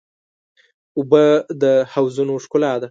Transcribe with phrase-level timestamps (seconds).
[0.97, 1.23] اوبه
[1.61, 2.79] د حوضونو ښکلا ده.